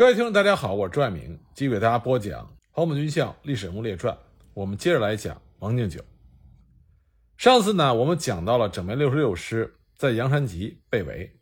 [0.00, 4.14] 各位听众，大家好，我是朱爱明，继续给大家播讲《黄埔军校历史人物列传》。
[4.54, 6.02] 我们接着来讲王敬久。
[7.36, 11.38] 上次呢，我们讲到了整编六十六师在杨山集被围。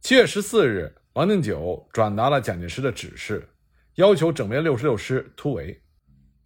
[0.00, 3.48] 七月十四日，王敬久转达了蒋介石的指示，
[3.96, 5.82] 要求整编六十六师突围。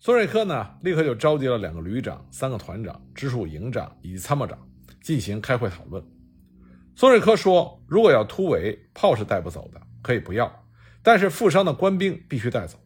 [0.01, 4.59] 孙瑞科呢，立刻就召集了两个旅长、三个团长、直属营长以及参谋长
[5.03, 6.03] 进行开会讨论。
[6.97, 10.51] 孙瑞科说：“如果要突围，炮是带不走的，可以不要。”
[11.05, 12.79] 但是负伤的官兵必须带走，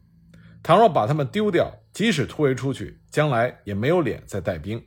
[0.61, 4.85] 倘若把他们丢掉，即使突围出去，将来也没有脸再带兵。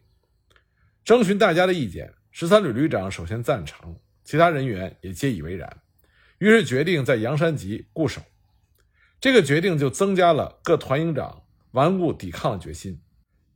[1.06, 3.96] 征询大家的意见，十三旅旅长首先赞成，
[4.26, 5.78] 其他人员也皆以为然，
[6.40, 8.22] 于是决定在阳山集固守。
[9.22, 13.02] 这个决定就增加了各团营长顽固抵抗的决心。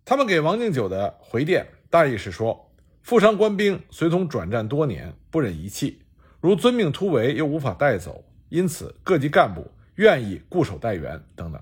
[0.06, 6.02] 他们给王敬久的回电大意是说：负伤官兵随同转战多年，不忍遗弃，
[6.40, 8.25] 如遵命突围又无法带走。
[8.50, 11.62] 因此，各级干部愿意固守待援等等。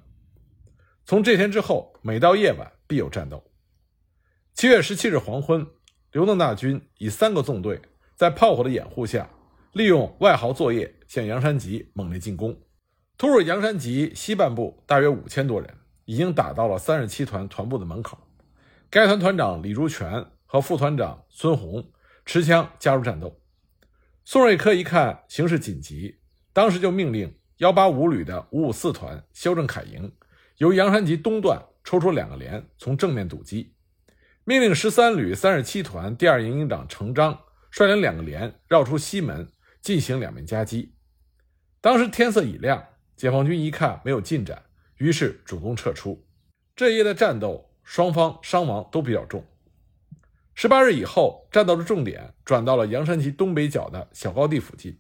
[1.06, 3.44] 从这天之后，每到夜晚必有战斗。
[4.54, 5.66] 七月十七日黄昏，
[6.12, 7.82] 刘邓大军以三个纵队，
[8.16, 9.30] 在炮火的掩护下，
[9.74, 12.58] 利用外壕作业向阳山集猛烈进攻。
[13.18, 15.76] 突入阳山集西半部大约五千多人，
[16.06, 18.18] 已经打到了三十七团团部的门口。
[18.90, 21.92] 该团团长李如泉和副团长孙洪
[22.26, 23.40] 持枪加入战斗。
[24.24, 26.20] 宋瑞科一看形势紧急。
[26.54, 30.12] 当时就命令幺八五旅的五五四团肖正凯营
[30.58, 33.74] 由阳山集东段抽出两个连从正面堵击，
[34.44, 37.40] 命令十三旅三十七团第二营营长程章
[37.72, 39.50] 率领两个连绕出西门
[39.82, 40.94] 进行两面夹击。
[41.82, 44.64] 当时天色已亮，解放军一看没有进展，
[44.98, 46.24] 于是主动撤出。
[46.76, 49.44] 这一夜的战斗，双方伤亡都比较重。
[50.54, 54.98] 十八日以后，战斗的重点转到了阳山集东北角的小高地附近。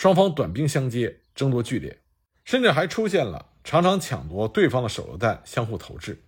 [0.00, 2.00] 双方短兵相接，争夺剧烈，
[2.42, 6.24] 甚至还出现了常常抢夺对方的手榴弹，相互投掷。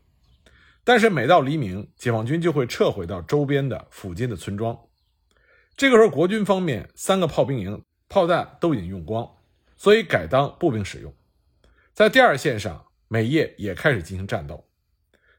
[0.85, 4.79] 但是每到黎明，解放军就会撤回到周边的附近的村庄。
[5.75, 9.27] 这个时候，国军方面三个炮兵营炮弹都已经用光，
[9.79, 11.11] 所以改当步兵使用。
[11.95, 14.69] 在第二线上，每夜也开始进行战斗。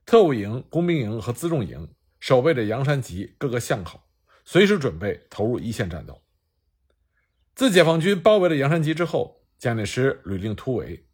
[0.07, 1.87] 特务营、工兵营和辎重营
[2.19, 4.01] 守备着阳山集各个巷口，
[4.43, 6.19] 随时准备投入一线战斗。
[7.55, 11.05] 自解放军包围了阳山集之后，蒋介石屡令突围。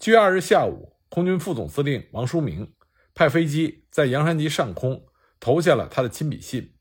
[0.00, 2.72] 七月二日下午，空军副总司令王书明
[3.14, 5.06] 派飞机在阳山集上空
[5.38, 6.72] 投下了他的亲笔信，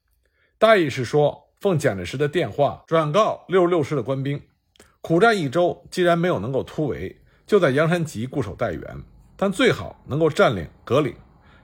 [0.58, 4.42] 大意是说：奉蒋介石的电话转告六十六师的官兵，
[5.02, 8.82] 苦战一周，既然没有能够突围，就在阳山集固守待援，
[9.36, 11.16] 但最好能够占领格岭，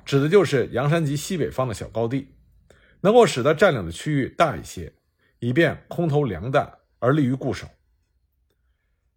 [0.06, 2.28] 指的就是阳山集西北方的小高地，
[3.02, 4.94] 能够使得占领的区域大一些，
[5.40, 6.72] 以便空投粮弹。
[7.04, 7.68] 而利于固守。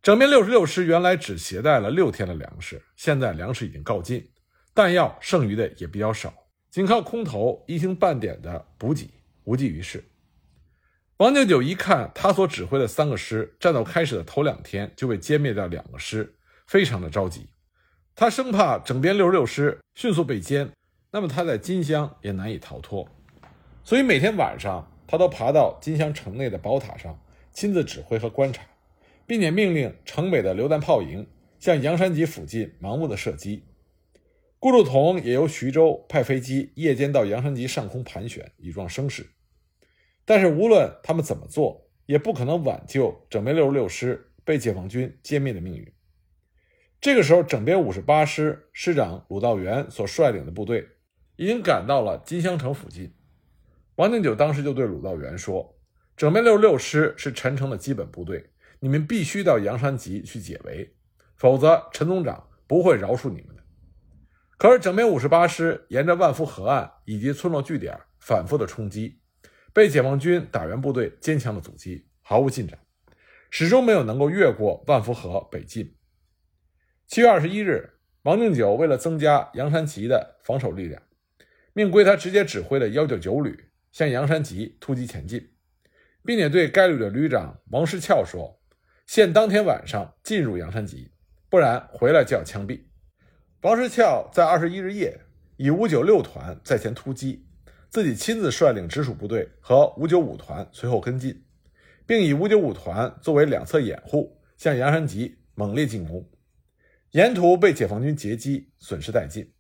[0.03, 4.29] 整编六十六师原来只携带了六天的粮食，现在粮食已经告尽，
[4.75, 6.35] 弹药剩余的也比较少，
[6.69, 9.09] 仅靠空投一星半点的补给
[9.45, 10.05] 无济于事。
[11.19, 16.35] 王敬久一看他所指挥的三个师战斗开始的头两天就被歼灭掉两个师，
[16.67, 17.49] 非常的着急。
[18.17, 20.69] 他生怕整编六十六师迅速被歼，
[21.13, 23.09] 那么他在金乡也难以逃脱，
[23.85, 27.17] 所以每天晚上他都爬到金乡城内的宝塔上。
[27.57, 28.63] 亲自指挥和观察，
[29.27, 31.27] 并且命令城北的榴弹炮营
[31.59, 33.65] 向阳山集附近盲目的射击。
[34.59, 39.31] 顾祝同也由徐州派飞机夜间到阳山集上空盘旋，以壮声势。
[40.27, 45.91] 但是无论他们怎么做，也不可能挽救整编六十六师被解放军歼灭的命运。
[47.01, 50.87] 这个时候，整编五十八师师长鲁道元所率领的部队
[51.37, 53.15] 已经赶到了金乡城附近。
[53.95, 55.73] 王敬久当时就对鲁道元说。
[56.17, 58.51] 整编六十六师是陈诚的基本部队，
[58.81, 60.97] 你们必须到阳山集去解围，
[61.37, 63.63] 否则陈总长不会饶恕你们的。
[64.57, 69.21] 可是整编五十八师沿着万福河岸以及村落据点反复的冲击，
[69.75, 72.79] 被解放军打援部队坚强的阻击，毫无进展，
[73.51, 75.95] 始终没有能够越过万福河北进。
[77.07, 81.03] 七月二十一日，王敬久为了增加阳山集的防守力量，
[81.75, 85.51] 命归他直接指挥的幺九九旅向阳山集突击前进。
[86.27, 88.61] 并且对该旅的旅长王世翘说
[89.07, 91.13] ：“限当天晚上进入阳山集，
[91.49, 92.83] 不然回来就要枪毙。”
[93.63, 95.19] 王世翘在二十一日夜
[95.57, 97.47] 以五九六团在前突击，
[97.89, 101.45] 自己亲自率领直属部队和五九五团随后跟进，
[102.05, 106.29] 并以五九五团作为两侧掩护，向阳山集猛烈进攻。
[107.13, 109.53] 沿途被解放军截击，损失殆尽。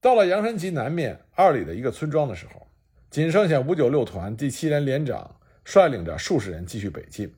[0.00, 2.68] 到了阳山集南面二里的一个村庄的时候，
[3.10, 5.40] 仅剩下五九六团第七连连长。
[5.66, 7.34] 率领着数十人继续北进，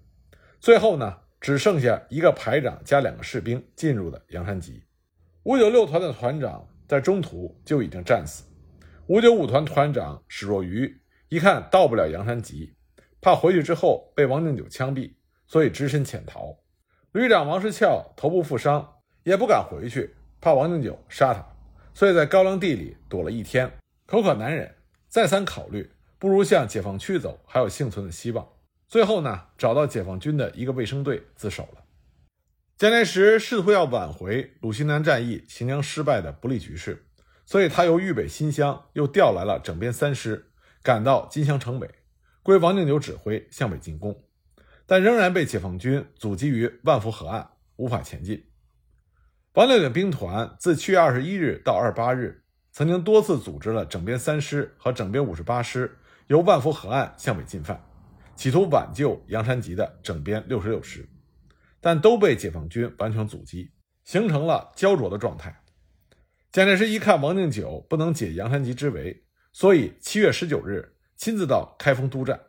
[0.61, 4.85] 最后呢，只剩下一个排长加两个士兵进入了阳山集。
[5.45, 8.45] 五九六团的团长在中途就已经战死。
[9.07, 12.75] 五九五团团长史若愚一看到不了阳山集，
[13.23, 15.15] 怕回去之后被王定九枪毙，
[15.47, 16.55] 所以只身潜逃。
[17.13, 18.87] 旅长王世翘头部负伤，
[19.23, 21.43] 也不敢回去，怕王定九杀他，
[21.95, 23.73] 所以在高粱地里躲了一天，
[24.05, 24.71] 口渴难忍，
[25.09, 28.49] 再三考虑，不如向解放区走，还有幸存的希望。
[28.89, 31.85] 最后呢，找到解放军的一个卫生队自首了。
[32.77, 37.07] 蒋介石试图要挽回鲁西南战役行将失败的不利局势，
[37.45, 40.51] 所以他由豫北新乡又调来了整编三师，
[40.83, 41.91] 赶到金乡城北，
[42.43, 44.25] 归王定九指挥向北进攻，
[44.87, 48.47] 但仍然被解放军阻击于万福河岸，无法前进。
[49.55, 55.98] 王定九兵团自七月二十一日到二十八日，曾经多次组织了整编三师和整编五十八师
[56.29, 57.85] 由万福河岸向北进犯。
[58.37, 61.09] 企图挽救杨山集的整编六十六师，
[61.81, 63.73] 但都被解放军完全阻击，
[64.05, 65.61] 形成了焦灼的状态。
[66.53, 72.41] 蒋介石一看王定九不能解杨山集之围，所以七月十九日亲自到开封督战，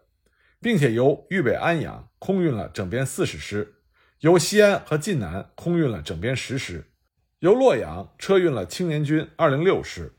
[0.61, 3.75] 并且由豫北安阳空运了整编四十师，
[4.19, 6.91] 由西安和晋南空运了整编十师，
[7.39, 10.13] 由洛阳车运了青年军二零六师，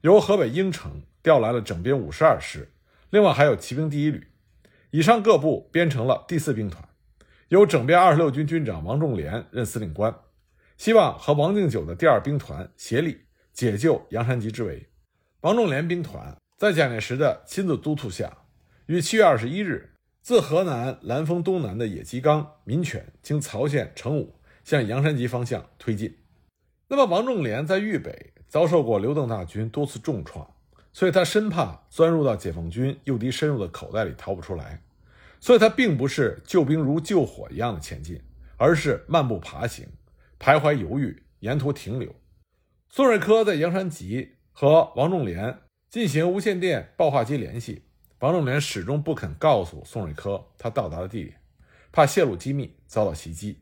[0.00, 2.72] 由河北应城调来了整编五十二师，
[3.10, 4.26] 另外还有骑兵第一旅。
[4.92, 6.88] 以上各部编成了第四兵团，
[7.48, 10.12] 由整编二十六军军长王仲廉任司令官，
[10.76, 13.22] 希望和王敬九的第二兵团协力
[13.52, 14.88] 解救杨山集之围。
[15.42, 18.38] 王仲廉兵团在蒋介石的亲自督促下，
[18.86, 26.16] 于七月二十一日自河南兰丰东南的野鸡岗、民权，经曹县、成武向杨山集方向推进。
[26.88, 30.52] 那么，王仲廉在豫北遭受过刘邓大军多次重创。
[30.92, 34.82] 所以他生怕钻入到解放军诱敌深入的口袋里逃不出来，
[35.40, 38.20] 所以他并不是救兵如救火一样的前进，
[38.56, 39.86] 而是慢步爬行，
[40.38, 42.14] 徘徊犹豫，沿途停留。
[42.88, 47.84] 宋瑞珂在杨山集和王仲廉进行无线电报话机联系，
[48.18, 51.40] 王仲廉始终不肯告诉宋瑞珂他到达的地点，
[51.92, 53.60] 怕泄露机密遭到袭击。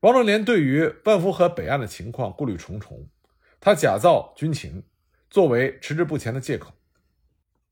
[0.00, 3.08] 王仲廉对于万福河北岸的情况顾虑重重，
[3.58, 4.84] 他假造军情。
[5.30, 6.72] 作为迟滞不前的借口。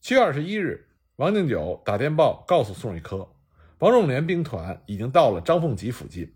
[0.00, 3.34] 七月二十一日，王定九打电报告诉宋瑞珂，
[3.78, 6.34] 王仲廉兵团已经到了张凤集附近，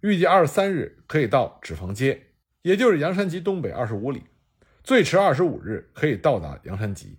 [0.00, 2.28] 预计二十三日可以到纸坊街，
[2.62, 4.22] 也就是阳山集东北二十五里，
[4.84, 7.18] 最迟二十五日可以到达阳山集。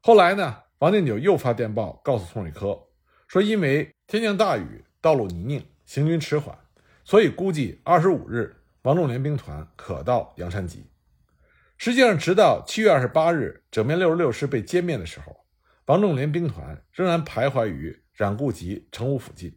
[0.00, 2.88] 后来呢，王定久又发电报告诉宋瑞珂，
[3.28, 6.58] 说因为天降大雨，道路泥泞，行军迟缓，
[7.04, 10.84] 所以估计二十五日王仲廉兵团可到阳山集。
[11.78, 15.44] 实际上，直到七月二十八日，整编六十六师被歼灭的时候，
[15.86, 19.56] 王仲廉兵团仍然徘徊于冉固集、成武附近。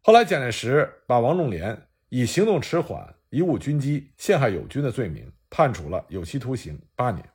[0.00, 7.28] 后来，蒋介石把王仲廉以行动迟缓、贻误军机、陷害友军的罪名判处了有期徒刑八年。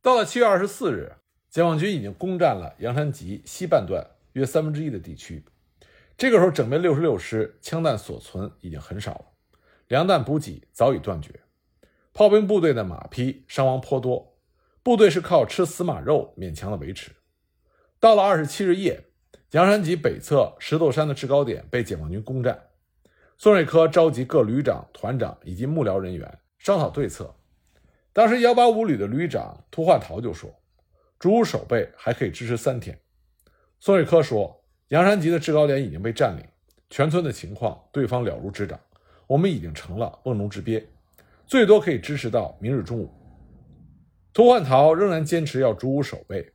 [0.00, 1.12] 到了七月二十四日，
[1.50, 5.44] 解放军已经攻占了阳山集西半段约三分之一的地区。
[6.16, 9.26] 这个时候，整编六十六师枪弹所存已经很少了，
[9.88, 11.38] 粮弹补给早已断绝。
[12.16, 14.38] 炮兵部队的马匹伤亡颇多，
[14.82, 17.10] 部队是靠吃死马肉勉强的维持。
[18.00, 19.04] 到了二十七日夜，
[19.50, 22.58] 阳山集北侧石头山的制高点被解放军攻占。
[23.36, 27.36] 宋瑞珂召集各旅长、团长以及幕僚人员商讨对策。
[28.14, 30.50] 当时幺八五旅的旅长涂焕陶就说
[31.20, 32.98] ：“竹屋守备还可以支持三天。”
[33.78, 36.42] 宋瑞珂说：“阳山集的制高点已经被占领，
[36.88, 38.80] 全村的情况对方了如指掌，
[39.26, 40.82] 我们已经成了瓮中之鳖。”
[41.46, 43.12] 最多可以支持到明日中午。
[44.32, 46.52] 涂焕陶仍然坚持要逐屋守备。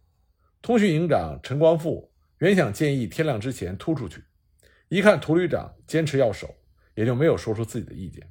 [0.61, 4.23] 通讯营长陈光复原想建议天亮之前突出去，
[4.89, 6.53] 一看涂旅长坚持要守，
[6.93, 8.21] 也就没有说出自己的意见。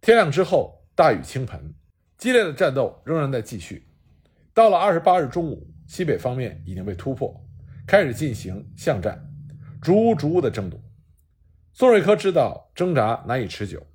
[0.00, 1.72] 天亮之后，大雨倾盆，
[2.18, 3.86] 激烈的战斗仍然在继续。
[4.52, 7.34] 到了二十八日中午，西北方面已经被突破，
[7.86, 9.18] 开始进行巷战，
[9.80, 10.78] 逐屋逐屋的争夺。
[11.72, 13.86] 宋瑞珂知道挣扎难以持久。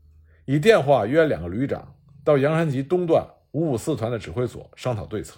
[0.49, 5.37] 以电话约两个旅长到阳山集东段五五四团的指挥所商讨对策。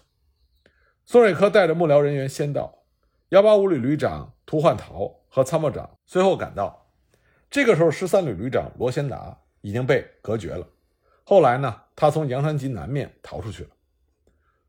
[1.04, 2.84] 宋瑞科带着幕僚人员先到，
[3.30, 6.92] 幺八五旅旅长涂焕陶和参谋长随后赶到。
[7.50, 10.68] 这个时候，十三旅旅长罗先达已经被隔绝了。
[11.24, 13.70] 后来呢，他从阳山集南面逃出去了。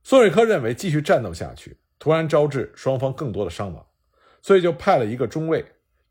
[0.03, 3.87] 宋瑞科认为继续战斗下去，突然招致双方更多的伤亡，
[4.41, 5.63] 所以就派了一个中尉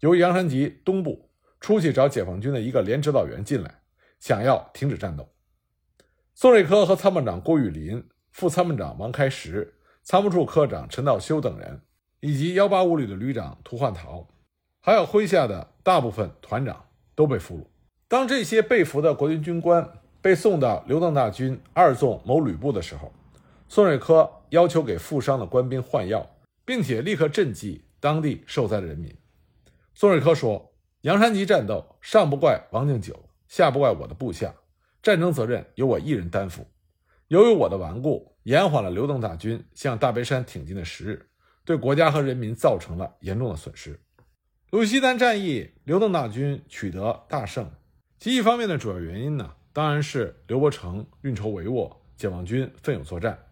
[0.01, 3.77] 由阳山集东部出去找解放军的一个连指导员进来。
[4.19, 5.29] 想要停止战斗，
[6.35, 11.81] 宋瑞珂和参谋长郭玉林、副参谋长王开石、参谋处科长陈道修等人，
[12.19, 14.27] 以及幺八五旅的旅长涂焕陶，
[14.81, 16.85] 还有麾下的大部分团长
[17.15, 17.65] 都被俘虏。
[18.07, 19.89] 当这些被俘的国军军官
[20.21, 23.13] 被送到刘邓大军二纵某旅部的时候，
[23.67, 26.29] 宋瑞珂要求给负伤的官兵换药，
[26.65, 29.15] 并且立刻赈济当地受灾的人民。
[29.93, 34.55] 宋瑞珂说：“杨山集战斗，上不怪王敬久，下不怪我的部下，
[35.03, 36.65] 战争责任由我一人担负。
[37.27, 41.29] 由于我的顽固，延缓了刘邓大军向大别山挺进的时日，
[41.65, 43.99] 对国家和人民造成了严重的损失。”
[44.71, 47.71] 鲁西南战役，刘邓大军取得大胜。
[48.19, 53.47] 其一方面的主要原因呢，当然是刘伯承运筹帷幄，解放军奋勇作战。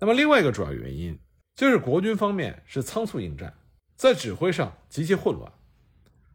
[0.00, 1.16] 那么另外一个主要原因，
[1.54, 3.54] 就是国军方面是仓促应战，
[3.94, 5.52] 在指挥上极其混乱。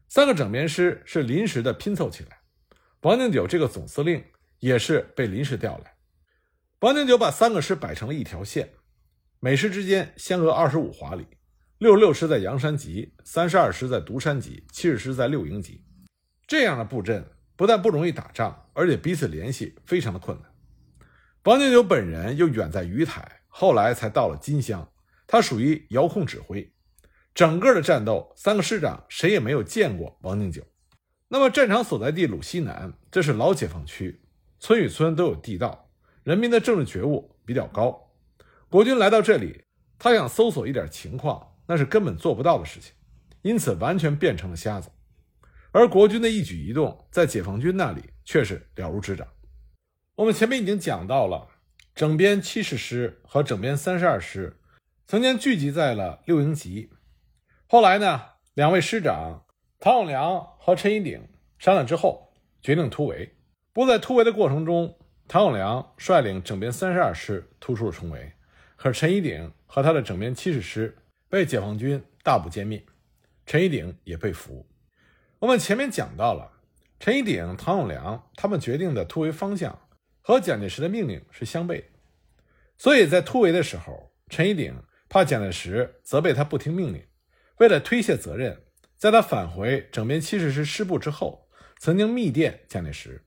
[0.08, 2.40] 三个整编师是临时的拼凑起来，
[3.06, 4.24] 王敬久这个总司令
[4.58, 5.94] 也是被临时调来。
[6.80, 8.72] 王敬久把三个师摆成了一条线，
[9.40, 11.28] 每师之间相隔二十五华里，
[11.78, 15.86] 六十六师在阳山集，三十二师在独山集，七十师在六营集，
[16.48, 17.24] 这样的布阵。
[17.56, 20.52] 不但不容易打仗，而且彼此联系非常的困难。
[21.44, 24.92] 王敬久本人又远在鱼台，后来才到了金乡，
[25.28, 26.74] 他属于遥控指挥，
[27.36, 30.64] 整个的战斗，三个师长谁也没有见过王敬久。
[31.36, 34.22] 那么战场所在地鲁西南，这是老解放区，
[34.58, 35.90] 村与村都有地道，
[36.24, 38.14] 人民的政治觉悟比较高。
[38.70, 39.66] 国军来到这里，
[40.00, 42.94] 他想搜索一点情况，那是根本做不到的事情，
[43.42, 44.90] 因此完全变成了瞎子。
[45.74, 49.28] 而国军的一举一动，在解放军那里却是了如指掌。
[50.16, 51.50] 我们前面已经讲到了，
[51.94, 54.58] 整编七十师和整编三十二师
[55.06, 56.92] 曾经聚集在了六营集。
[57.68, 58.22] 后来呢，
[58.54, 59.44] 两位师长
[59.86, 61.28] 唐永良和陈一鼎
[61.60, 63.36] 商量之后，决定突围。
[63.72, 68.34] 不过在突围的过程中，唐永良率领整编三十二师突出了重围，
[68.78, 70.98] 可陈一鼎和他的整编七十师
[71.30, 72.84] 被解放军大部歼灭，
[73.46, 74.66] 陈一鼎也被俘。
[75.38, 76.54] 我们前面讲到了，
[77.00, 79.88] 陈一鼎、唐永良他们决定的突围方向
[80.20, 81.84] 和蒋介石的命令是相悖，
[82.76, 87.06] 所以在突围的时候，陈一鼎怕蒋介石责备他不听命令，
[87.60, 88.64] 为了推卸责任，
[89.06, 91.48] 在他返回整编七十师师部之后，
[91.78, 93.24] 曾经密电蒋介石，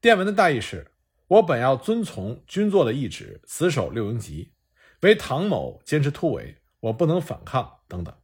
[0.00, 0.92] 电文的大意是：
[1.26, 4.52] 我本要遵从军座的意志，死守六营集，
[5.00, 8.16] 为唐某坚持突围，我不能反抗等等。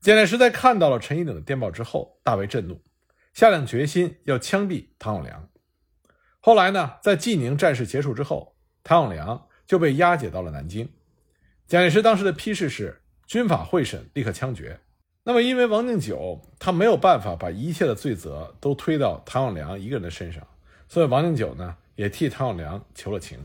[0.00, 2.82] 蒋介石在看到了陈一鼎的电报之后，大为震怒，
[3.34, 5.50] 下定决心要枪毙唐永良。
[6.38, 10.88] 后来呢，在济宁战事结束之后，唐永良就被押解到了南京。
[11.66, 14.80] 蒋介石当时的批示是：军法会审，立刻枪决。
[15.24, 20.46] 那么，因为王敬久他没有办法把一切的罪责都推到唐永良一个人的身上，
[20.88, 23.38] 所以王敬久呢也替唐永良求了情。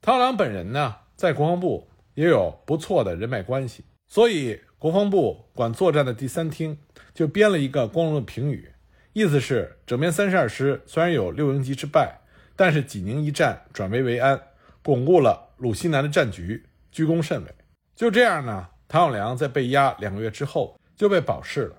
[0.00, 4.60] 唐永良本人呢，在国防部也有不错的人脉关系，所以。
[4.80, 6.78] 国防部管作战的第三厅
[7.12, 8.70] 就编了一个光荣的评语，
[9.12, 12.20] 意思是整编三十二师虽然有六营级之败，
[12.54, 14.40] 但是济宁一战转危为安，
[14.84, 17.52] 巩固了鲁西南的战局，居功甚伟。
[17.96, 21.76] 就这样呢，唐永良在被押两个月之后就被保释了。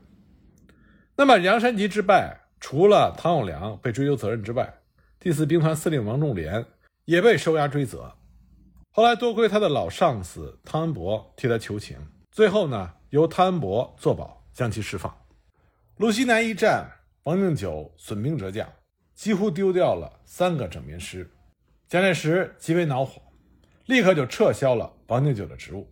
[1.16, 4.74] 那么杨山集之败，除了唐永良被追究责任之外，
[5.20, 6.66] 第四兵团司令王仲廉
[7.04, 8.12] 也被收押追责。
[8.92, 11.98] 后来多亏他的老上司汤恩伯替他求情。
[12.32, 15.14] 最后呢，由汤恩伯作保，将其释放。
[15.98, 16.90] 鲁西南一战，
[17.24, 18.68] 王敬久损兵折将，
[19.14, 21.30] 几乎丢掉了三个整编师。
[21.88, 23.22] 蒋介石极为恼火，
[23.88, 25.92] 立刻就撤销了王敬久的职务。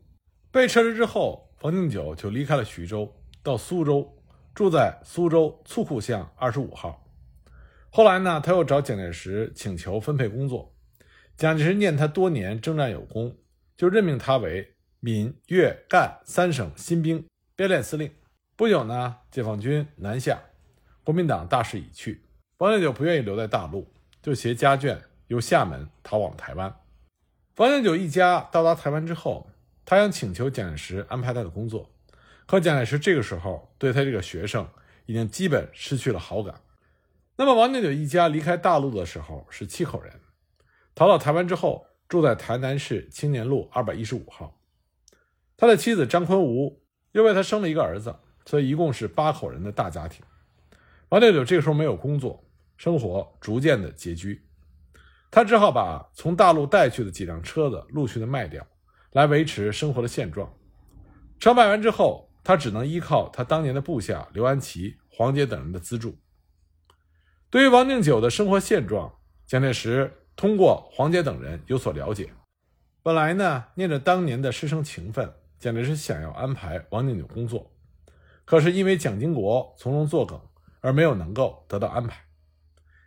[0.51, 3.11] 被撤职之后，冯敬久就离开了徐州，
[3.41, 4.15] 到苏州，
[4.53, 7.03] 住在苏州醋库巷二十五号。
[7.89, 10.75] 后来呢，他又找蒋介石请求分配工作，
[11.35, 13.35] 蒋介石念他多年征战有功，
[13.75, 14.73] 就任命他为。
[14.99, 17.23] 闽粤赣三省新兵
[17.55, 18.11] 编练司令。
[18.55, 20.41] 不久呢，解放军南下，
[21.03, 22.25] 国民党大势已去。
[22.57, 23.87] 王敬久不愿意留在大陆，
[24.23, 24.97] 就携家眷
[25.27, 26.75] 由厦门逃往台湾。
[27.57, 29.47] 王敬久一家到达台湾之后，
[29.89, 31.89] 他想请求蒋介石安排他的工作，
[32.45, 34.67] 可蒋介石这个时候对他这个学生
[35.05, 36.59] 已经基本失去了好感。
[37.37, 40.19] 那么，王敬久一家离开大陆的时候是七口人，
[40.93, 44.59] 逃到台湾之后，住在台南市青年路二百一十五号。
[45.55, 48.13] 他的妻子张坤吾又为他生了一个儿子，
[48.45, 50.21] 所以一共是八口人的大家庭。
[51.07, 52.43] 王六九这个时候没有工作，
[52.75, 54.45] 生活逐渐的拮据，
[55.31, 58.67] 他只好把从大陆带去的几辆车子陆续的卖掉，
[59.17, 60.53] 来维持生活的现状。
[61.39, 66.19] 车卖完之后，他只能依靠他当年的部下刘安琪、黄杰等人的资助。
[67.49, 69.11] 对于王敬久的生活现状，
[69.47, 72.29] 蒋介石通过黄杰等人有所了解。
[73.01, 75.33] 本来呢，念着当年的师生情分。
[75.57, 77.71] 蒋介石想要安排王敬久工作，
[78.45, 80.39] 可是因为蒋经国从中作梗，
[80.81, 82.23] 而没有能够得到安排。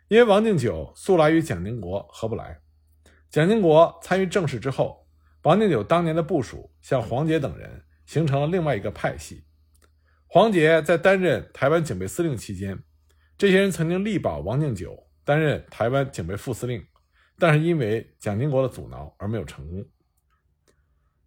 [0.09, 2.59] 因为王敬久素来与蒋经国合不来，
[3.29, 5.00] 蒋经国参与政事之后，
[5.43, 9.43] 王敬久当年的部署像黄杰等人形成了另外一个派系。
[10.27, 12.83] 黄杰在担任台湾警备司令期间，
[13.37, 16.85] 这些人曾经力保王敬久担任台湾警备副司令，
[17.39, 19.83] 但是因为蒋经国的阻挠而没有成功。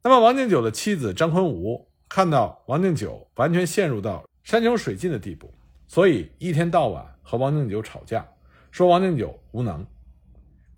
[0.03, 5.53] 那么，王敬久的妻子张坤吾看到王敬久完全陷入到山穷水尽的地步，
[5.89, 8.27] 所以一天到晚和王敬久吵架，
[8.71, 9.85] 说王敬久无能。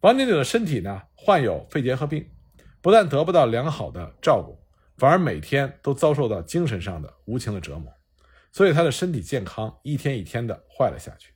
[0.00, 2.28] 王敬久的身体呢患有肺结核病，
[2.86, 4.56] 不但得不到良好的照顾，
[4.96, 7.92] 反而每天都遭受到精神上的无情的折磨，
[8.52, 11.32] 所以他的身体健康一天一天的坏了下去。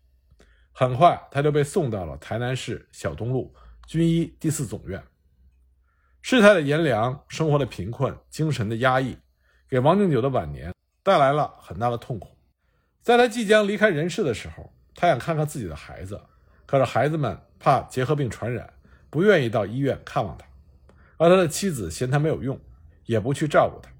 [0.70, 3.52] 很快，他就被送到了台南市小东路
[3.88, 5.02] 军医第四总院。
[6.22, 9.18] 世态的炎凉，生活的贫困，精神的压抑，
[9.68, 12.28] 给王敬久的晚年带来了很大的痛苦。
[13.02, 16.22] 在他即将离开人世的时候，他想看看自己的孩子，
[16.64, 18.72] 可是孩子们怕结核病传染，
[19.10, 20.46] 不愿意到医院看望他，
[21.20, 22.58] 而他的妻子嫌他没有用，
[23.04, 23.90] 也不去照顾他。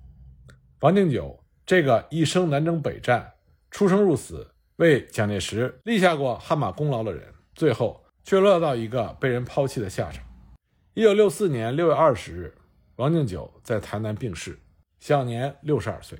[0.80, 3.34] 王敬久这个一生南征北战、
[3.70, 10.24] 出生入死、为蒋介石立下过汗马功劳的人，最后却落到一个被人抛弃的下场。
[10.94, 12.54] 一九六四年六月二十日，
[12.96, 14.58] 王敬久在台南病逝，
[14.98, 16.18] 享年六十二岁。